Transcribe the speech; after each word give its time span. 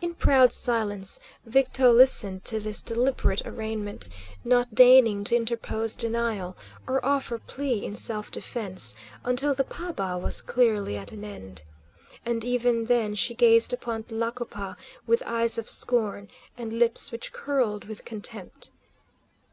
In 0.00 0.14
proud 0.14 0.52
silence 0.52 1.18
Victo 1.44 1.90
listened 1.90 2.44
to 2.44 2.60
this 2.60 2.82
deliberate 2.82 3.44
arraignment, 3.44 4.08
not 4.44 4.76
deigning 4.76 5.24
to 5.24 5.34
interpose 5.34 5.96
denial, 5.96 6.56
or 6.86 7.04
offer 7.04 7.36
plea 7.36 7.84
in 7.84 7.96
self 7.96 8.30
defence, 8.30 8.94
until 9.24 9.52
the 9.52 9.64
paba 9.64 10.16
was 10.16 10.40
clearly 10.40 10.96
at 10.96 11.10
an 11.10 11.24
end. 11.24 11.64
And 12.24 12.44
even 12.44 12.84
then 12.84 13.16
she 13.16 13.34
gazed 13.34 13.72
upon 13.72 14.04
Tlacopa 14.04 14.76
with 15.04 15.20
eyes 15.26 15.58
of 15.58 15.68
scorn, 15.68 16.28
and 16.56 16.72
lips 16.74 17.10
which 17.10 17.32
curled 17.32 17.86
with 17.86 18.04
contempt. 18.04 18.70